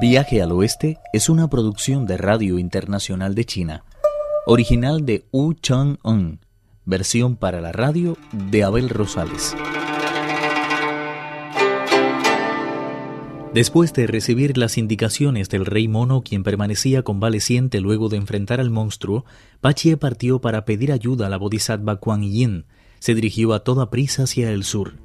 Viaje 0.00 0.42
al 0.42 0.50
Oeste 0.50 0.98
es 1.12 1.28
una 1.28 1.48
producción 1.48 2.04
de 2.06 2.16
Radio 2.16 2.58
Internacional 2.58 3.34
de 3.34 3.44
China, 3.44 3.84
original 4.44 5.06
de 5.06 5.24
Wu 5.30 5.54
Chang-un, 5.54 6.40
versión 6.84 7.36
para 7.36 7.60
la 7.60 7.70
radio 7.70 8.16
de 8.32 8.64
Abel 8.64 8.88
Rosales. 8.88 9.54
Después 13.54 13.92
de 13.92 14.08
recibir 14.08 14.58
las 14.58 14.78
indicaciones 14.78 15.48
del 15.48 15.64
rey 15.64 15.86
mono, 15.86 16.22
quien 16.22 16.42
permanecía 16.42 17.02
convaleciente 17.02 17.80
luego 17.80 18.08
de 18.08 18.16
enfrentar 18.16 18.60
al 18.60 18.70
monstruo, 18.70 19.24
Pachie 19.60 19.96
partió 19.96 20.40
para 20.40 20.64
pedir 20.64 20.90
ayuda 20.90 21.28
a 21.28 21.30
la 21.30 21.36
bodhisattva 21.36 21.96
Kuan 21.96 22.22
Yin. 22.22 22.64
Se 22.98 23.14
dirigió 23.14 23.52
a 23.52 23.60
toda 23.60 23.90
prisa 23.90 24.24
hacia 24.24 24.50
el 24.50 24.64
sur. 24.64 25.03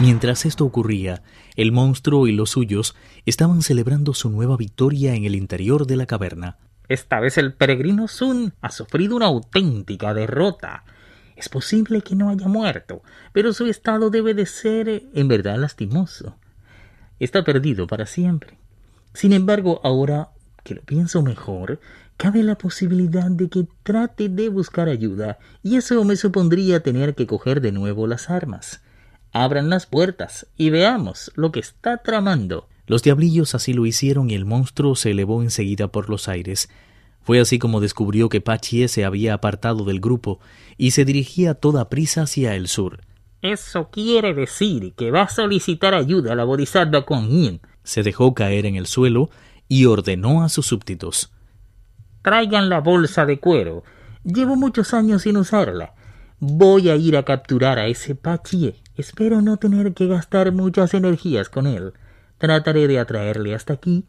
Mientras 0.00 0.46
esto 0.46 0.64
ocurría, 0.64 1.24
el 1.56 1.72
monstruo 1.72 2.28
y 2.28 2.32
los 2.32 2.50
suyos 2.50 2.94
estaban 3.26 3.62
celebrando 3.62 4.14
su 4.14 4.30
nueva 4.30 4.56
victoria 4.56 5.16
en 5.16 5.24
el 5.24 5.34
interior 5.34 5.88
de 5.88 5.96
la 5.96 6.06
caverna. 6.06 6.56
Esta 6.88 7.18
vez 7.18 7.36
el 7.36 7.52
peregrino 7.52 8.06
Sun 8.06 8.54
ha 8.60 8.70
sufrido 8.70 9.16
una 9.16 9.26
auténtica 9.26 10.14
derrota. 10.14 10.84
Es 11.34 11.48
posible 11.48 12.02
que 12.02 12.14
no 12.14 12.30
haya 12.30 12.46
muerto, 12.46 13.02
pero 13.32 13.52
su 13.52 13.66
estado 13.66 14.08
debe 14.08 14.34
de 14.34 14.46
ser 14.46 15.02
en 15.12 15.26
verdad 15.26 15.58
lastimoso. 15.58 16.36
Está 17.18 17.42
perdido 17.42 17.88
para 17.88 18.06
siempre. 18.06 18.56
Sin 19.14 19.32
embargo, 19.32 19.80
ahora 19.82 20.30
que 20.62 20.76
lo 20.76 20.82
pienso 20.82 21.22
mejor, 21.22 21.80
cabe 22.16 22.44
la 22.44 22.56
posibilidad 22.56 23.30
de 23.30 23.48
que 23.48 23.66
trate 23.82 24.28
de 24.28 24.48
buscar 24.48 24.88
ayuda, 24.88 25.38
y 25.64 25.76
eso 25.76 26.04
me 26.04 26.14
supondría 26.14 26.84
tener 26.84 27.16
que 27.16 27.26
coger 27.26 27.60
de 27.60 27.72
nuevo 27.72 28.06
las 28.06 28.30
armas. 28.30 28.80
Abran 29.44 29.70
las 29.70 29.86
puertas 29.86 30.48
y 30.56 30.70
veamos 30.70 31.30
lo 31.36 31.52
que 31.52 31.60
está 31.60 31.98
tramando. 31.98 32.66
Los 32.88 33.04
diablillos 33.04 33.54
así 33.54 33.72
lo 33.72 33.86
hicieron 33.86 34.30
y 34.30 34.34
el 34.34 34.44
monstruo 34.44 34.96
se 34.96 35.12
elevó 35.12 35.44
enseguida 35.44 35.86
por 35.86 36.10
los 36.10 36.26
aires. 36.26 36.68
Fue 37.22 37.38
así 37.38 37.60
como 37.60 37.78
descubrió 37.78 38.28
que 38.30 38.40
Pachie 38.40 38.88
se 38.88 39.04
había 39.04 39.34
apartado 39.34 39.84
del 39.84 40.00
grupo 40.00 40.40
y 40.76 40.90
se 40.90 41.04
dirigía 41.04 41.52
a 41.52 41.54
toda 41.54 41.88
prisa 41.88 42.22
hacia 42.22 42.56
el 42.56 42.66
sur. 42.66 43.02
Eso 43.40 43.90
quiere 43.92 44.34
decir 44.34 44.94
que 44.94 45.12
va 45.12 45.22
a 45.22 45.28
solicitar 45.28 45.94
ayuda 45.94 46.32
a 46.32 46.34
la 46.34 46.42
Bodhisattva 46.42 47.06
Kuan 47.06 47.28
Yin. 47.28 47.60
Se 47.84 48.02
dejó 48.02 48.34
caer 48.34 48.66
en 48.66 48.74
el 48.74 48.88
suelo 48.88 49.30
y 49.68 49.84
ordenó 49.84 50.42
a 50.42 50.48
sus 50.48 50.66
súbditos. 50.66 51.30
Traigan 52.22 52.68
la 52.68 52.80
bolsa 52.80 53.24
de 53.24 53.38
cuero. 53.38 53.84
Llevo 54.24 54.56
muchos 54.56 54.94
años 54.94 55.22
sin 55.22 55.36
usarla. 55.36 55.94
Voy 56.40 56.88
a 56.90 56.96
ir 56.96 57.16
a 57.16 57.22
capturar 57.22 57.78
a 57.78 57.86
ese 57.86 58.16
Pachie. 58.16 58.74
Espero 58.98 59.42
no 59.42 59.58
tener 59.58 59.94
que 59.94 60.08
gastar 60.08 60.50
muchas 60.50 60.92
energías 60.92 61.48
con 61.48 61.68
él. 61.68 61.92
Trataré 62.36 62.88
de 62.88 62.98
atraerle 62.98 63.54
hasta 63.54 63.74
aquí 63.74 64.04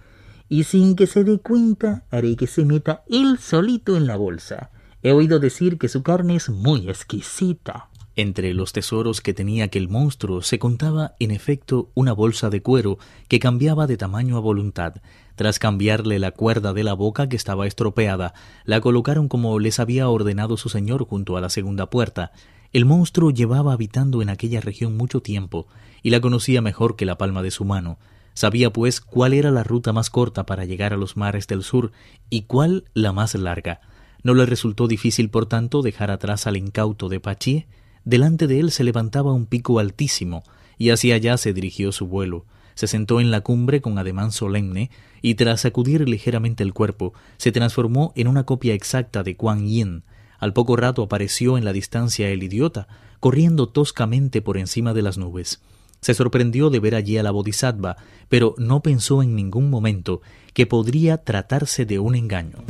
y 0.50 0.64
sin 0.64 0.96
que 0.96 1.06
se 1.06 1.24
dé 1.24 1.38
cuenta 1.38 2.06
haré 2.10 2.36
que 2.36 2.48
se 2.48 2.66
meta 2.66 3.04
él 3.08 3.38
solito 3.40 3.96
en 3.96 4.08
la 4.08 4.16
bolsa. 4.16 4.72
He 5.04 5.12
oído 5.12 5.38
decir 5.38 5.78
que 5.78 5.90
su 5.90 6.02
carne 6.02 6.38
es 6.38 6.50
muy 6.50 6.90
exquisita. 6.90 7.90
Entre 8.16 8.56
los 8.56 8.74
tesoros 8.74 9.22
que 9.22 9.36
tenía 9.36 9.66
aquel 9.66 9.90
monstruo 9.90 10.42
se 10.42 10.58
contaba, 10.58 11.14
en 11.20 11.30
efecto, 11.30 11.92
una 11.94 12.12
bolsa 12.12 12.50
de 12.50 12.64
cuero 12.64 12.98
que 13.28 13.40
cambiaba 13.40 13.86
de 13.86 13.96
tamaño 13.96 14.38
a 14.38 14.40
voluntad. 14.40 14.96
Tras 15.36 15.60
cambiarle 15.60 16.18
la 16.18 16.32
cuerda 16.32 16.74
de 16.74 16.84
la 16.84 16.94
boca 16.94 17.30
que 17.30 17.36
estaba 17.36 17.68
estropeada, 17.68 18.34
la 18.66 18.82
colocaron 18.82 19.28
como 19.28 19.60
les 19.60 19.80
había 19.80 20.10
ordenado 20.10 20.58
su 20.58 20.68
señor 20.68 21.06
junto 21.06 21.38
a 21.38 21.42
la 21.42 21.50
segunda 21.50 21.92
puerta. 21.92 22.32
El 22.72 22.86
monstruo 22.86 23.32
llevaba 23.32 23.74
habitando 23.74 24.22
en 24.22 24.30
aquella 24.30 24.62
región 24.62 24.96
mucho 24.96 25.22
tiempo 25.22 25.68
y 26.04 26.12
la 26.12 26.22
conocía 26.22 26.62
mejor 26.62 26.96
que 26.96 27.06
la 27.06 27.18
palma 27.18 27.42
de 27.42 27.52
su 27.52 27.66
mano. 27.66 27.98
Sabía, 28.36 28.72
pues, 28.72 29.02
cuál 29.02 29.34
era 29.34 29.50
la 29.50 29.64
ruta 29.64 29.92
más 29.92 30.10
corta 30.10 30.46
para 30.46 30.66
llegar 30.66 30.94
a 30.94 30.98
los 30.98 31.18
mares 31.18 31.48
del 31.48 31.64
sur 31.64 31.92
y 32.30 32.44
cuál 32.44 32.86
la 32.94 33.12
más 33.12 33.34
larga. 33.36 33.82
No 34.24 34.34
le 34.34 34.46
resultó 34.46 34.88
difícil, 34.88 35.30
por 35.30 35.48
tanto, 35.48 35.82
dejar 35.82 36.12
atrás 36.12 36.46
al 36.46 36.58
incauto 36.58 37.10
de 37.10 37.20
Pachie. 37.20 37.68
Delante 38.06 38.48
de 38.48 38.60
él 38.60 38.72
se 38.72 38.84
levantaba 38.84 39.34
un 39.34 39.46
pico 39.46 39.80
altísimo, 39.80 40.44
y 40.78 40.92
hacia 40.92 41.16
allá 41.16 41.38
se 41.38 41.54
dirigió 41.54 41.92
su 41.92 42.08
vuelo. 42.08 42.46
Se 42.76 42.88
sentó 42.88 43.20
en 43.20 43.32
la 43.32 43.42
cumbre 43.42 43.82
con 43.82 43.98
ademán 43.98 44.32
solemne, 44.32 44.92
y 45.22 45.36
tras 45.36 45.62
sacudir 45.62 46.08
ligeramente 46.08 46.64
el 46.64 46.74
cuerpo, 46.74 47.14
se 47.38 47.52
transformó 47.52 48.14
en 48.16 48.28
una 48.28 48.46
copia 48.46 48.74
exacta 48.74 49.24
de 49.24 49.36
Kuan 49.36 49.68
Yin, 49.68 50.04
al 50.40 50.54
poco 50.54 50.76
rato 50.76 51.04
apareció 51.04 51.58
en 51.58 51.66
la 51.66 51.74
distancia 51.74 52.30
el 52.30 52.42
idiota, 52.44 52.88
corriendo 53.20 53.68
toscamente 53.70 54.42
por 54.42 54.58
encima 54.58 54.94
de 54.94 55.02
las 55.02 55.18
nubes. 55.18 55.62
Se 56.02 56.14
sorprendió 56.14 56.70
de 56.70 56.80
ver 56.80 56.96
allí 56.96 57.18
a 57.18 57.24
la 57.24 57.32
bodhisattva, 57.32 57.98
pero 58.30 58.56
no 58.58 58.82
pensó 58.82 59.22
en 59.22 59.36
ningún 59.36 59.70
momento 59.70 60.22
que 60.54 60.66
podría 60.66 61.18
tratarse 61.18 61.86
de 61.86 62.00
un 62.00 62.16
engaño. 62.16 62.64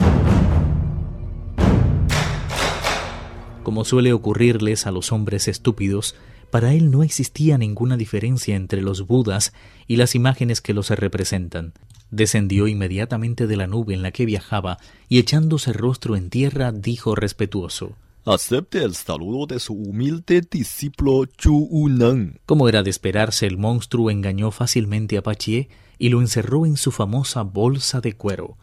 Como 3.64 3.86
suele 3.86 4.14
ocurrirles 4.14 4.88
a 4.88 4.92
los 4.92 5.12
hombres 5.12 5.48
estúpidos, 5.48 6.16
para 6.50 6.74
él 6.74 6.90
no 6.90 7.04
existía 7.04 7.60
ninguna 7.60 7.98
diferencia 7.98 8.56
entre 8.56 8.82
los 8.82 9.06
budas 9.06 9.54
y 9.86 9.98
las 9.98 10.16
imágenes 10.16 10.62
que 10.62 10.74
los 10.74 10.90
representan. 10.90 11.74
Descendió 12.12 12.68
inmediatamente 12.68 13.48
de 13.48 13.56
la 13.56 13.68
nube 13.68 13.94
en 13.94 14.02
la 14.02 14.12
que 14.12 14.26
viajaba 14.26 14.78
y 15.08 15.20
echándose 15.20 15.74
rostro 15.74 16.16
en 16.16 16.30
tierra 16.30 16.72
dijo 16.72 17.16
respetuoso 17.16 17.96
Acepte 18.26 18.84
el 18.84 18.96
saludo 18.96 19.48
de 19.48 19.60
su 19.60 19.74
humilde 19.74 20.42
discípulo 20.42 21.26
Chu 21.26 21.56
Uneng. 21.56 22.40
Como 22.46 22.68
era 22.68 22.84
de 22.84 22.90
esperarse, 22.90 23.48
el 23.48 23.58
monstruo 23.58 24.12
engañó 24.12 24.52
fácilmente 24.52 25.18
a 25.18 25.24
Pachie 25.24 25.70
y 25.98 26.10
lo 26.10 26.22
encerró 26.22 26.66
en 26.66 26.78
su 26.78 26.92
famosa 26.92 27.44
bolsa 27.44 28.02
de 28.02 28.14
cuero. 28.14 28.58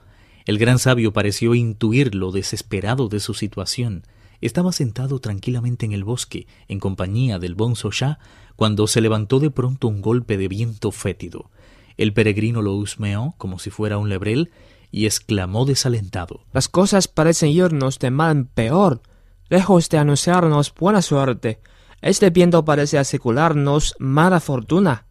El 0.45 0.59
gran 0.59 0.78
sabio 0.78 1.13
pareció 1.13 1.55
intuir 1.55 2.15
lo 2.15 2.33
desesperado 2.33 3.09
de 3.09 3.19
su 3.19 3.34
situación. 3.34 4.05
Estaba 4.41 4.73
sentado 4.73 5.19
tranquilamente 5.19 5.87
en 5.87 5.93
el 5.93 6.05
bosque, 6.05 6.47
en 6.69 6.78
compañía 6.78 7.39
del 7.39 7.55
bonzo 7.55 7.91
Shah, 7.91 8.19
cuando 8.55 8.87
se 8.87 9.01
levantó 9.01 9.41
de 9.41 9.51
pronto 9.51 9.89
un 9.89 10.03
golpe 10.03 10.37
de 10.37 10.49
viento 10.49 10.93
fétido. 10.93 11.51
El 11.97 12.12
peregrino 12.12 12.62
lo 12.62 12.75
husmeó 12.75 13.34
como 13.39 13.59
si 13.59 13.71
fuera 13.71 13.99
un 13.99 14.09
lebrel 14.09 14.51
y 14.91 15.07
exclamó 15.07 15.65
desalentado. 15.65 16.41
Las 16.53 16.69
cosas 16.69 17.09
parecen 17.09 17.51
irnos 17.51 17.99
de 17.99 18.11
mal 18.11 18.33
en 18.33 18.47
peor. 18.47 19.03
Lejos 19.49 19.89
de 19.89 19.99
anunciarnos 19.99 20.75
buena 20.75 21.03
suerte, 21.03 21.61
este 22.03 22.31
viento 22.31 22.65
parece 22.65 22.99
asegurarnos 22.99 23.95
mala 23.99 24.41
fortuna. 24.41 25.07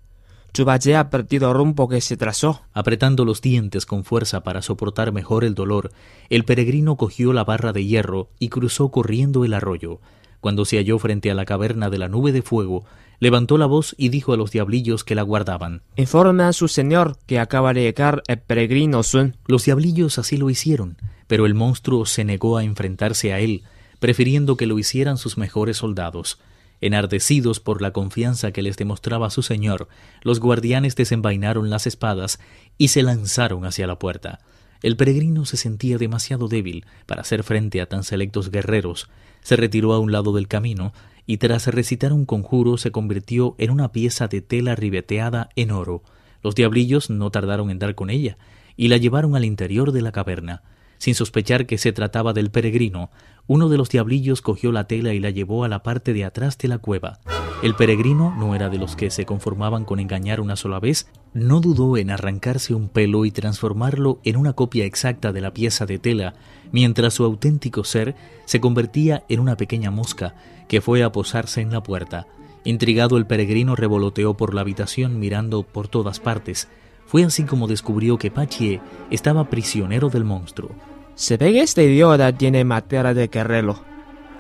Chubaye 0.54 0.96
ha 0.96 1.10
perdido 1.10 1.54
rumbo 1.54 1.90
que 1.90 2.00
se 2.00 2.16
trazó. 2.16 2.62
Apretando 2.72 3.26
los 3.26 3.42
dientes 3.42 3.86
con 3.86 4.06
fuerza 4.06 4.42
para 4.42 4.62
soportar 4.62 5.12
mejor 5.12 5.44
el 5.44 5.54
dolor, 5.54 5.92
el 6.30 6.46
peregrino 6.46 6.96
cogió 6.96 7.34
la 7.34 7.44
barra 7.44 7.74
de 7.74 7.86
hierro 7.86 8.30
y 8.40 8.48
cruzó 8.48 8.90
corriendo 8.90 9.44
el 9.44 9.54
arroyo. 9.54 10.00
Cuando 10.40 10.64
se 10.64 10.78
halló 10.78 10.98
frente 10.98 11.30
a 11.30 11.36
la 11.36 11.44
caverna 11.44 11.90
de 11.90 11.98
la 11.98 12.08
nube 12.08 12.32
de 12.32 12.42
fuego, 12.42 12.86
levantó 13.20 13.58
la 13.58 13.66
voz 13.66 13.96
y 13.98 14.10
dijo 14.10 14.34
a 14.34 14.38
los 14.38 14.52
diablillos 14.52 15.04
que 15.04 15.16
la 15.16 15.22
guardaban. 15.22 15.82
Informe 15.96 16.44
a 16.44 16.54
su 16.54 16.68
señor 16.68 17.18
que 17.26 17.40
acaba 17.40 17.74
de 17.74 17.84
llegar 17.84 18.24
el 18.28 18.40
peregrino 18.40 19.04
Sun. 19.04 19.38
Los 19.48 19.66
diablillos 19.66 20.18
así 20.20 20.38
lo 20.38 20.50
hicieron, 20.50 20.98
pero 21.28 21.46
el 21.46 21.54
monstruo 21.54 22.06
se 22.06 22.24
negó 22.24 22.58
a 22.58 22.64
enfrentarse 22.64 23.34
a 23.34 23.40
él, 23.40 23.64
prefiriendo 24.00 24.58
que 24.58 24.68
lo 24.68 24.78
hicieran 24.80 25.18
sus 25.18 25.38
mejores 25.38 25.78
soldados. 25.78 26.40
Enardecidos 26.82 27.60
por 27.60 27.82
la 27.82 27.92
confianza 27.92 28.52
que 28.52 28.62
les 28.62 28.78
demostraba 28.78 29.30
su 29.30 29.42
señor, 29.42 29.88
los 30.22 30.40
guardianes 30.40 30.96
desenvainaron 30.96 31.70
las 31.70 31.88
espadas 31.88 32.40
y 32.78 32.90
se 32.90 33.02
lanzaron 33.02 33.66
hacia 33.66 33.88
la 33.88 33.98
puerta. 33.98 34.40
El 34.82 34.98
peregrino 34.98 35.46
se 35.46 35.58
sentía 35.58 35.98
demasiado 35.98 36.48
débil 36.48 36.86
para 37.06 37.22
hacer 37.22 37.44
frente 37.44 37.82
a 37.82 37.88
tan 37.88 38.04
selectos 38.04 38.52
guerreros. 38.52 39.10
Se 39.42 39.56
retiró 39.56 39.94
a 39.94 40.00
un 40.00 40.12
lado 40.12 40.34
del 40.34 40.48
camino 40.48 40.94
y 41.26 41.38
tras 41.38 41.68
recitar 41.68 42.14
un 42.14 42.26
conjuro 42.26 42.78
se 42.78 42.92
convirtió 42.92 43.56
en 43.58 43.72
una 43.72 43.92
pieza 43.92 44.28
de 44.28 44.42
tela 44.42 44.76
ribeteada 44.76 45.50
en 45.56 45.72
oro. 45.72 46.04
Los 46.44 46.56
diablillos 46.56 47.10
no 47.10 47.32
tardaron 47.32 47.70
en 47.72 47.80
dar 47.80 47.96
con 47.96 48.10
ella 48.10 48.38
y 48.78 48.90
la 48.90 48.98
llevaron 48.98 49.36
al 49.36 49.46
interior 49.46 49.92
de 49.92 50.02
la 50.02 50.12
caverna. 50.12 50.62
Sin 50.98 51.16
sospechar 51.16 51.66
que 51.66 51.78
se 51.78 51.92
trataba 51.92 52.34
del 52.34 52.52
peregrino, 52.52 53.10
uno 53.48 53.70
de 53.70 53.78
los 53.78 53.90
diablillos 53.90 54.42
cogió 54.42 54.72
la 54.72 54.86
tela 54.86 55.14
y 55.14 55.20
la 55.20 55.30
llevó 55.30 55.64
a 55.64 55.68
la 55.68 55.84
parte 55.84 56.14
de 56.14 56.26
atrás 56.26 56.58
de 56.58 56.68
la 56.68 56.80
cueva. 56.80 57.20
El 57.62 57.76
peregrino 57.76 58.36
no 58.38 58.54
era 58.54 58.70
de 58.70 58.78
los 58.78 58.96
que 58.96 59.10
se 59.10 59.26
conformaban 59.26 59.86
con 59.86 60.00
engañar 60.00 60.42
una 60.42 60.56
sola 60.56 60.80
vez, 60.80 61.08
no 61.34 61.62
dudó 61.62 61.98
en 61.98 62.12
arrancarse 62.12 62.74
un 62.74 62.90
pelo 62.90 63.26
y 63.26 63.32
transformarlo 63.32 64.20
en 64.24 64.38
una 64.38 64.54
copia 64.54 64.86
exacta 64.86 65.32
de 65.32 65.42
la 65.42 65.54
pieza 65.54 65.86
de 65.86 66.00
tela, 66.00 66.34
mientras 66.72 67.14
su 67.14 67.24
auténtico 67.24 67.84
ser 67.84 68.16
se 68.46 68.60
convertía 68.60 69.24
en 69.30 69.40
una 69.40 69.58
pequeña 69.58 69.92
mosca 69.92 70.36
que 70.68 70.82
fue 70.82 71.04
a 71.04 71.12
posarse 71.12 71.62
en 71.62 71.72
la 71.72 71.82
puerta. 71.82 72.28
Intrigado 72.64 73.18
el 73.18 73.28
peregrino 73.28 73.76
revoloteó 73.76 74.36
por 74.36 74.54
la 74.54 74.62
habitación 74.62 75.20
mirando 75.20 75.64
por 75.64 75.88
todas 75.88 76.20
partes. 76.20 76.68
Fue 77.06 77.24
así 77.24 77.44
como 77.44 77.68
descubrió 77.68 78.18
que 78.18 78.32
Pachie 78.32 78.82
estaba 79.12 79.50
prisionero 79.50 80.10
del 80.10 80.24
monstruo. 80.24 80.72
Se 81.16 81.38
ve 81.38 81.54
que 81.54 81.62
este 81.62 81.86
idiota 81.86 82.32
tiene 82.34 82.66
materia 82.66 83.14
de 83.14 83.28
guerrero. 83.28 83.80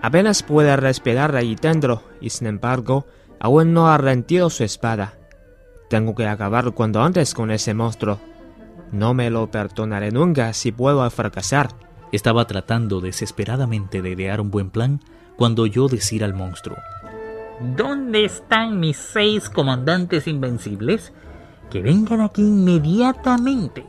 Apenas 0.01 0.43
puede 0.43 0.75
respirar 0.75 1.35
ahí 1.35 1.55
dentro 1.55 2.03
y 2.19 2.29
sin 2.29 2.47
embargo 2.47 3.05
aún 3.39 3.73
no 3.73 3.87
ha 3.87 3.97
rendido 3.97 4.49
su 4.49 4.63
espada. 4.63 5.13
Tengo 5.89 6.13
que 6.15 6.27
acabar 6.27 6.71
cuanto 6.73 7.01
antes 7.01 7.33
con 7.33 7.49
ese 7.49 7.73
monstruo. 7.73 8.19
No 8.91 9.13
me 9.13 9.29
lo 9.29 9.49
perdonaré 9.49 10.11
nunca 10.11 10.51
si 10.53 10.71
puedo 10.71 11.09
fracasar. 11.09 11.69
Estaba 12.11 12.45
tratando 12.45 13.01
desesperadamente 13.01 14.01
de 14.01 14.11
idear 14.11 14.41
un 14.41 14.51
buen 14.51 14.69
plan 14.69 14.99
cuando 15.37 15.63
oyó 15.63 15.87
decir 15.87 16.23
al 16.23 16.33
monstruo. 16.33 16.77
¿Dónde 17.77 18.25
están 18.25 18.79
mis 18.81 18.97
seis 18.97 19.49
comandantes 19.49 20.27
invencibles? 20.27 21.13
Que 21.69 21.81
vengan 21.81 22.21
aquí 22.21 22.41
inmediatamente. 22.41 23.85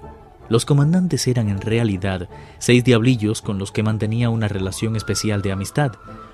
Los 0.48 0.64
comandantes 0.64 1.26
eran 1.26 1.48
en 1.48 1.60
realidad 1.60 2.28
seis 2.58 2.84
diablillos 2.84 3.42
con 3.42 3.58
los 3.58 3.72
que 3.72 3.82
mantenía 3.82 4.30
una 4.30 4.48
relación 4.48 4.94
especial 4.94 5.42
de 5.42 5.52
amistad. 5.52 5.92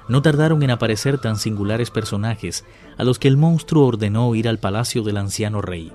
No 0.09 0.21
tardaron 0.21 0.63
en 0.63 0.71
aparecer 0.71 1.19
tan 1.19 1.37
singulares 1.37 1.91
personajes 1.91 2.65
a 2.99 3.05
los 3.05 3.19
que 3.19 3.29
el 3.29 3.37
monstruo 3.37 3.87
ordenó 3.87 4.35
ir 4.35 4.49
al 4.49 4.59
palacio 4.59 5.03
del 5.03 5.17
anciano 5.17 5.63
rey. 5.63 5.93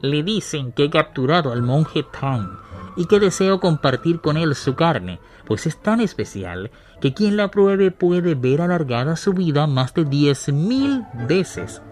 Le 0.00 0.22
dicen 0.22 0.72
que 0.72 0.84
he 0.84 0.90
capturado 0.90 1.52
al 1.52 1.62
monje 1.62 2.04
Tang 2.20 2.58
y 2.96 3.06
que 3.06 3.20
deseo 3.20 3.60
compartir 3.60 4.20
con 4.20 4.36
él 4.36 4.54
su 4.54 4.74
carne, 4.74 5.20
pues 5.46 5.66
es 5.66 5.80
tan 5.80 6.00
especial 6.00 6.70
que 7.00 7.14
quien 7.14 7.36
la 7.36 7.50
pruebe 7.50 7.90
puede 7.90 8.34
ver 8.34 8.60
alargada 8.60 9.16
su 9.16 9.32
vida 9.32 9.66
más 9.66 9.94
de 9.94 10.04
diez 10.04 10.52
mil 10.52 11.04
veces. 11.28 11.82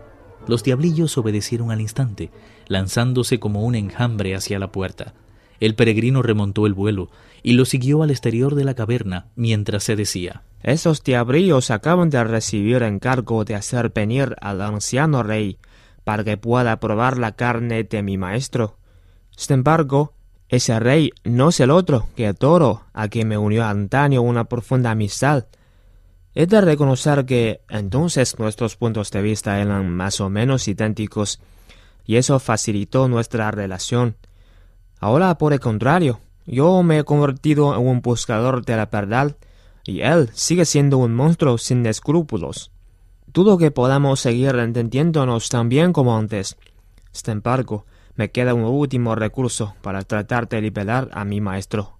Los 0.46 0.64
diablillos 0.64 1.16
obedecieron 1.18 1.70
al 1.70 1.80
instante, 1.80 2.30
lanzándose 2.66 3.38
como 3.38 3.62
un 3.62 3.74
enjambre 3.74 4.34
hacia 4.34 4.58
la 4.58 4.72
puerta. 4.72 5.14
El 5.62 5.76
peregrino 5.76 6.22
remontó 6.22 6.66
el 6.66 6.74
vuelo 6.74 7.08
y 7.44 7.52
lo 7.52 7.64
siguió 7.66 8.02
al 8.02 8.10
exterior 8.10 8.56
de 8.56 8.64
la 8.64 8.74
caverna 8.74 9.28
mientras 9.36 9.84
se 9.84 9.94
decía 9.94 10.42
Esos 10.64 11.04
diablillos 11.04 11.70
acaban 11.70 12.10
de 12.10 12.24
recibir 12.24 12.82
encargo 12.82 13.44
de 13.44 13.54
hacer 13.54 13.90
venir 13.90 14.34
al 14.40 14.60
anciano 14.60 15.22
rey 15.22 15.58
para 16.02 16.24
que 16.24 16.36
pueda 16.36 16.80
probar 16.80 17.16
la 17.16 17.36
carne 17.36 17.84
de 17.84 18.02
mi 18.02 18.18
maestro. 18.18 18.76
Sin 19.36 19.54
embargo, 19.54 20.14
ese 20.48 20.80
rey 20.80 21.12
no 21.22 21.50
es 21.50 21.60
el 21.60 21.70
otro 21.70 22.08
que 22.16 22.26
el 22.26 22.34
toro 22.34 22.82
a 22.92 23.06
quien 23.06 23.28
me 23.28 23.38
unió 23.38 23.64
antaño 23.64 24.20
una 24.20 24.46
profunda 24.46 24.90
amistad. 24.90 25.46
He 26.34 26.46
de 26.46 26.60
reconocer 26.60 27.24
que 27.24 27.60
entonces 27.68 28.36
nuestros 28.40 28.74
puntos 28.74 29.12
de 29.12 29.22
vista 29.22 29.60
eran 29.60 29.88
más 29.90 30.20
o 30.20 30.28
menos 30.28 30.66
idénticos, 30.66 31.38
y 32.04 32.16
eso 32.16 32.40
facilitó 32.40 33.06
nuestra 33.06 33.52
relación. 33.52 34.16
Ahora, 35.02 35.36
por 35.36 35.52
el 35.52 35.58
contrario, 35.58 36.20
yo 36.46 36.84
me 36.84 37.00
he 37.00 37.04
convertido 37.04 37.74
en 37.74 37.84
un 37.84 38.02
buscador 38.02 38.64
de 38.64 38.76
la 38.76 38.86
verdad 38.86 39.36
y 39.84 40.02
él 40.02 40.30
sigue 40.32 40.64
siendo 40.64 40.98
un 40.98 41.12
monstruo 41.12 41.58
sin 41.58 41.84
escrúpulos. 41.86 42.70
Dudo 43.26 43.58
que 43.58 43.72
podamos 43.72 44.20
seguir 44.20 44.54
entendiéndonos 44.54 45.48
tan 45.48 45.68
bien 45.68 45.92
como 45.92 46.16
antes. 46.16 46.56
Sin 47.10 47.32
embargo, 47.32 47.84
me 48.14 48.30
queda 48.30 48.54
un 48.54 48.62
último 48.62 49.16
recurso 49.16 49.74
para 49.82 50.02
tratar 50.02 50.48
de 50.48 50.60
liberar 50.60 51.08
a 51.12 51.24
mi 51.24 51.40
maestro. 51.40 51.98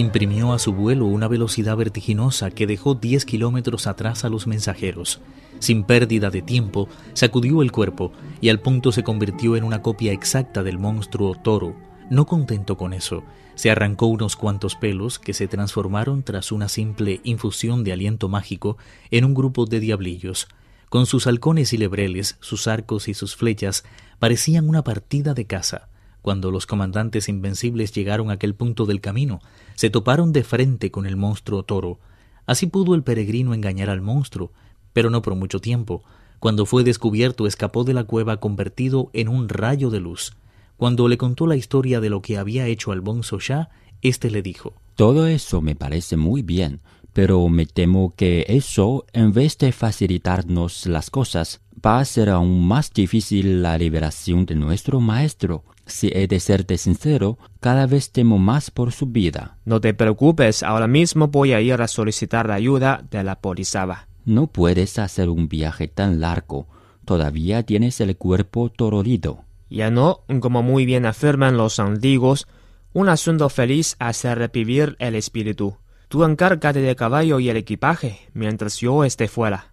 Imprimió 0.00 0.54
a 0.54 0.58
su 0.58 0.72
vuelo 0.72 1.04
una 1.04 1.28
velocidad 1.28 1.76
vertiginosa 1.76 2.50
que 2.50 2.66
dejó 2.66 2.94
10 2.94 3.26
kilómetros 3.26 3.86
atrás 3.86 4.24
a 4.24 4.30
los 4.30 4.46
mensajeros. 4.46 5.20
Sin 5.58 5.84
pérdida 5.84 6.30
de 6.30 6.40
tiempo, 6.40 6.88
sacudió 7.12 7.60
el 7.60 7.70
cuerpo 7.70 8.10
y 8.40 8.48
al 8.48 8.60
punto 8.60 8.92
se 8.92 9.04
convirtió 9.04 9.56
en 9.56 9.64
una 9.64 9.82
copia 9.82 10.12
exacta 10.12 10.62
del 10.62 10.78
monstruo 10.78 11.34
toro. 11.34 11.76
No 12.08 12.24
contento 12.24 12.78
con 12.78 12.94
eso, 12.94 13.24
se 13.56 13.70
arrancó 13.70 14.06
unos 14.06 14.36
cuantos 14.36 14.74
pelos 14.74 15.18
que 15.18 15.34
se 15.34 15.48
transformaron 15.48 16.22
tras 16.22 16.50
una 16.50 16.70
simple 16.70 17.20
infusión 17.22 17.84
de 17.84 17.92
aliento 17.92 18.30
mágico 18.30 18.78
en 19.10 19.26
un 19.26 19.34
grupo 19.34 19.66
de 19.66 19.80
diablillos. 19.80 20.48
Con 20.88 21.04
sus 21.04 21.26
halcones 21.26 21.74
y 21.74 21.76
lebreles, 21.76 22.38
sus 22.40 22.68
arcos 22.68 23.06
y 23.06 23.12
sus 23.12 23.36
flechas, 23.36 23.84
parecían 24.18 24.66
una 24.66 24.82
partida 24.82 25.34
de 25.34 25.44
caza. 25.44 25.89
Cuando 26.22 26.50
los 26.50 26.66
comandantes 26.66 27.28
invencibles 27.28 27.92
llegaron 27.92 28.30
a 28.30 28.34
aquel 28.34 28.54
punto 28.54 28.86
del 28.86 29.00
camino, 29.00 29.40
se 29.74 29.90
toparon 29.90 30.32
de 30.32 30.44
frente 30.44 30.90
con 30.90 31.06
el 31.06 31.16
monstruo 31.16 31.62
toro. 31.62 31.98
Así 32.46 32.66
pudo 32.66 32.94
el 32.94 33.02
peregrino 33.02 33.54
engañar 33.54 33.90
al 33.90 34.02
monstruo, 34.02 34.52
pero 34.92 35.08
no 35.10 35.22
por 35.22 35.34
mucho 35.34 35.60
tiempo. 35.60 36.02
Cuando 36.38 36.66
fue 36.66 36.84
descubierto, 36.84 37.46
escapó 37.46 37.84
de 37.84 37.94
la 37.94 38.04
cueva 38.04 38.38
convertido 38.38 39.10
en 39.12 39.28
un 39.28 39.48
rayo 39.48 39.90
de 39.90 40.00
luz. 40.00 40.36
Cuando 40.76 41.08
le 41.08 41.18
contó 41.18 41.46
la 41.46 41.56
historia 41.56 42.00
de 42.00 42.10
lo 42.10 42.22
que 42.22 42.38
había 42.38 42.66
hecho 42.66 42.92
al 42.92 43.02
Bonzo 43.02 43.38
Shah, 43.38 43.68
éste 44.00 44.30
le 44.30 44.42
dijo: 44.42 44.74
Todo 44.96 45.26
eso 45.26 45.60
me 45.60 45.74
parece 45.74 46.16
muy 46.16 46.42
bien, 46.42 46.80
pero 47.12 47.48
me 47.48 47.66
temo 47.66 48.14
que 48.16 48.46
eso, 48.48 49.04
en 49.12 49.32
vez 49.32 49.58
de 49.58 49.72
facilitarnos 49.72 50.86
las 50.86 51.10
cosas, 51.10 51.60
va 51.84 51.98
a 51.98 52.04
ser 52.04 52.30
aún 52.30 52.66
más 52.66 52.92
difícil 52.92 53.62
la 53.62 53.76
liberación 53.76 54.46
de 54.46 54.54
nuestro 54.54 55.00
maestro. 55.00 55.64
Si 55.90 56.10
he 56.14 56.28
de 56.28 56.38
serte 56.38 56.78
sincero, 56.78 57.36
cada 57.58 57.86
vez 57.86 58.12
temo 58.12 58.38
más 58.38 58.70
por 58.70 58.92
su 58.92 59.06
vida. 59.06 59.58
No 59.64 59.80
te 59.80 59.92
preocupes, 59.92 60.62
ahora 60.62 60.86
mismo 60.86 61.28
voy 61.28 61.52
a 61.52 61.60
ir 61.60 61.82
a 61.82 61.88
solicitar 61.88 62.48
la 62.48 62.54
ayuda 62.54 63.04
de 63.10 63.24
la 63.24 63.40
Polisaba. 63.40 64.06
No 64.24 64.46
puedes 64.46 64.98
hacer 64.98 65.28
un 65.28 65.48
viaje 65.48 65.88
tan 65.88 66.20
largo. 66.20 66.68
Todavía 67.04 67.64
tienes 67.64 68.00
el 68.00 68.16
cuerpo 68.16 68.70
tororido. 68.70 69.44
Ya 69.68 69.90
no, 69.90 70.20
como 70.40 70.62
muy 70.62 70.86
bien 70.86 71.06
afirman 71.06 71.56
los 71.56 71.80
antiguos, 71.80 72.46
un 72.92 73.08
asunto 73.08 73.48
feliz 73.48 73.96
hace 73.98 74.34
revivir 74.34 74.96
el 75.00 75.16
espíritu. 75.16 75.76
Tú 76.08 76.24
encárgate 76.24 76.80
del 76.80 76.96
caballo 76.96 77.40
y 77.40 77.50
el 77.50 77.56
equipaje, 77.56 78.20
mientras 78.32 78.78
yo 78.78 79.04
esté 79.04 79.28
fuera. 79.28 79.72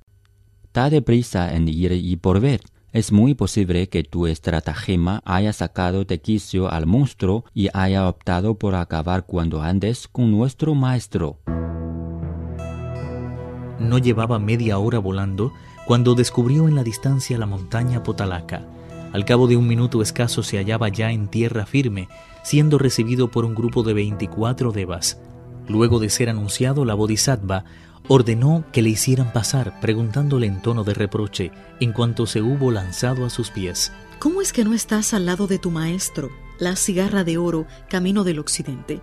Da 0.73 0.89
deprisa 0.89 1.53
en 1.53 1.67
ir 1.67 1.91
y 1.91 2.15
por 2.17 2.39
ver. 2.39 2.61
Es 2.93 3.11
muy 3.11 3.35
posible 3.35 3.89
que 3.89 4.03
tu 4.03 4.27
estratagema 4.27 5.21
haya 5.25 5.51
sacado 5.51 6.05
de 6.05 6.21
quicio 6.21 6.71
al 6.71 6.85
monstruo 6.85 7.43
y 7.53 7.67
haya 7.73 8.07
optado 8.07 8.55
por 8.55 8.75
acabar 8.75 9.25
cuando 9.25 9.61
andes 9.61 10.07
con 10.07 10.31
nuestro 10.31 10.73
maestro. 10.73 11.37
No 13.79 13.97
llevaba 13.97 14.39
media 14.39 14.79
hora 14.79 14.99
volando 14.99 15.51
cuando 15.85 16.15
descubrió 16.15 16.67
en 16.69 16.75
la 16.75 16.83
distancia 16.83 17.37
la 17.37 17.45
montaña 17.45 18.03
Potalaca. 18.03 18.65
Al 19.11 19.25
cabo 19.25 19.47
de 19.47 19.57
un 19.57 19.67
minuto 19.67 20.01
escaso 20.01 20.41
se 20.41 20.57
hallaba 20.57 20.87
ya 20.87 21.11
en 21.11 21.27
tierra 21.27 21.65
firme, 21.65 22.07
siendo 22.41 22.77
recibido 22.77 23.29
por 23.29 23.43
un 23.43 23.53
grupo 23.53 23.83
de 23.83 23.93
24 23.93 24.71
devas. 24.71 25.21
Luego 25.67 25.99
de 25.99 26.09
ser 26.09 26.29
anunciado, 26.29 26.85
la 26.85 26.93
Bodhisattva 26.93 27.65
ordenó 28.07 28.63
que 28.71 28.81
le 28.81 28.89
hicieran 28.89 29.33
pasar, 29.33 29.79
preguntándole 29.81 30.47
en 30.47 30.61
tono 30.61 30.83
de 30.83 30.93
reproche, 30.93 31.51
en 31.79 31.91
cuanto 31.91 32.25
se 32.25 32.41
hubo 32.41 32.71
lanzado 32.71 33.25
a 33.25 33.29
sus 33.29 33.49
pies. 33.49 33.92
¿Cómo 34.19 34.42
es 34.42 34.53
que 34.53 34.63
no 34.63 34.73
estás 34.73 35.13
al 35.13 35.25
lado 35.25 35.47
de 35.47 35.59
tu 35.59 35.71
maestro, 35.71 36.30
la 36.59 36.75
cigarra 36.75 37.23
de 37.23 37.37
oro, 37.37 37.68
camino 37.89 38.23
del 38.23 38.39
occidente? 38.39 39.01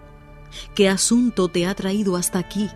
¿Qué 0.75 0.89
asunto 0.89 1.49
te 1.49 1.67
ha 1.67 1.75
traído 1.75 2.17
hasta 2.17 2.39
aquí? 2.39 2.71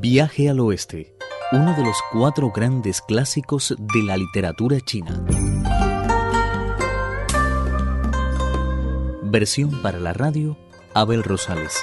Viaje 0.00 0.48
al 0.48 0.60
oeste, 0.60 1.12
uno 1.50 1.74
de 1.74 1.82
los 1.82 1.96
cuatro 2.12 2.52
grandes 2.52 3.02
clásicos 3.02 3.74
de 3.76 4.02
la 4.04 4.16
literatura 4.16 4.80
china. 4.80 5.24
Versión 9.24 9.82
para 9.82 9.98
la 9.98 10.12
radio, 10.12 10.56
Abel 10.94 11.24
Rosales. 11.24 11.82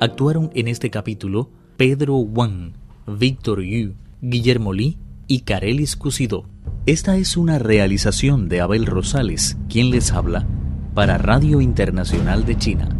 Actuaron 0.00 0.50
en 0.54 0.66
este 0.66 0.90
capítulo 0.90 1.52
Pedro 1.76 2.16
Wang, 2.16 2.72
Víctor 3.06 3.62
Yu, 3.62 3.94
Guillermo 4.20 4.72
Li 4.72 4.98
y 5.28 5.42
Carelis 5.42 5.94
Cusidó. 5.94 6.44
Esta 6.86 7.18
es 7.18 7.36
una 7.36 7.60
realización 7.60 8.48
de 8.48 8.62
Abel 8.62 8.86
Rosales, 8.86 9.56
quien 9.68 9.90
les 9.90 10.10
habla, 10.10 10.44
para 10.92 11.18
Radio 11.18 11.60
Internacional 11.60 12.44
de 12.44 12.58
China. 12.58 12.99